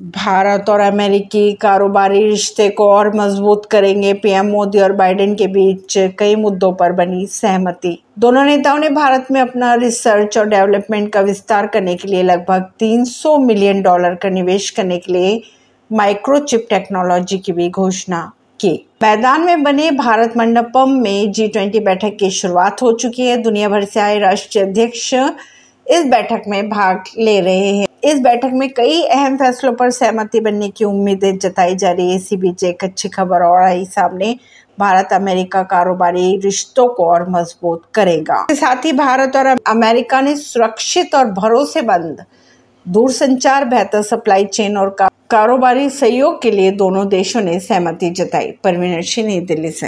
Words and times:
भारत 0.00 0.68
और 0.70 0.80
अमेरिकी 0.80 1.52
कारोबारी 1.52 2.22
रिश्ते 2.24 2.68
को 2.68 2.88
और 2.90 3.10
मज़बूत 3.16 3.64
करेंगे, 3.66 4.12
पीएम 4.12 4.46
मोदी 4.46 4.78
और 4.78 4.92
बाइडेन 4.92 5.34
के 5.34 5.46
बीच 5.46 5.94
कई 6.18 6.36
मुद्दों 6.36 6.72
पर 6.72 6.92
बनी 6.92 7.26
सहमति। 7.26 7.96
दोनों 8.18 8.44
नेताओं 8.44 8.78
ने 8.78 8.90
भारत 8.90 9.26
में 9.30 9.40
अपना 9.40 9.74
रिसर्च 9.74 10.38
और 10.38 10.48
डेवलपमेंट 10.48 11.12
का 11.12 11.20
विस्तार 11.20 11.66
करने 11.66 11.94
के 11.94 12.08
लिए 12.08 12.22
लगभग 12.22 12.70
300 12.78 13.36
मिलियन 13.38 13.82
डॉलर 13.82 14.14
का 14.14 14.28
निवेश 14.28 14.70
करने 14.70 14.98
के 14.98 15.12
लिए 15.12 15.40
माइक्रोचिप 15.90 16.66
टेक्नोलॉजी 16.70 17.38
की 17.38 17.52
भी 17.52 17.68
घोषणा 17.70 18.20
की। 18.60 18.72
मैदान 19.02 19.40
में 19.40 19.62
बने 19.62 19.90
भारत 19.90 20.36
मंडपम 20.36 20.98
में 21.00 21.32
जी 21.32 21.50
बैठक 21.80 22.16
की 22.20 22.30
शुरुआत 22.30 22.82
हो 22.82 22.92
चुकी 22.92 23.26
है। 23.26 23.36
दुनिया 23.36 23.68
भर 23.68 23.84
से 23.84 24.00
आए 24.00 24.18
राष्ट्रीय 24.18 24.64
अध्यक्ष 24.64 25.14
इस 25.88 26.04
बैठक 26.04 26.42
में 26.48 26.68
भाग 26.68 27.04
ले 27.18 27.40
रहे 27.40 27.68
हैं। 27.68 27.86
इस 28.04 28.20
बैठक 28.20 28.50
में 28.52 28.68
कई 28.70 29.02
अहम 29.02 29.36
फैसलों 29.36 29.72
पर 29.72 29.90
सहमति 29.90 30.40
बनने 30.40 30.68
की 30.68 30.84
उम्मीदें 30.84 31.38
जताई 31.38 31.74
जा 31.74 31.90
रही 31.90 32.10
है। 32.10 32.16
इसी 32.16 32.36
बीच 32.36 32.64
एक 32.64 32.84
अच्छी 32.84 33.08
खबर 33.08 33.42
और 33.42 33.62
आई 33.62 33.84
सामने। 33.84 34.36
भारत 34.78 35.12
अमेरिका 35.12 35.62
कारोबारी 35.62 36.36
रिश्तों 36.36 36.88
को 36.88 37.06
और 37.06 37.28
मज़बूत 37.30 37.82
करेगा। 37.94 38.46
साथ 38.52 38.84
ही 38.84 38.92
भारत 38.92 39.36
और 39.36 39.46
अमेरिका 39.46 40.20
ने 40.20 40.36
सुरक्षित 40.36 41.14
और 41.14 41.24
भरोसेमंद 41.32 42.24
दूरसंचार, 42.86 43.64
बेहतर 43.64 44.02
सप्लाई 44.02 44.44
चेन 44.44 44.76
और 44.76 44.96
कारोबारी 45.30 45.88
सहयोग 45.90 46.40
के 46.42 46.50
लिए 46.50 46.70
दोनों 46.70 47.08
देशों 47.08 47.40
ने 47.40 47.58
सहमति 47.60 48.10
जताई। 48.10 48.50
परवीन 48.64 49.00
सिंह 49.02 49.26
नई 49.28 49.40
दिल्ली 49.40 49.70
से। 49.70 49.86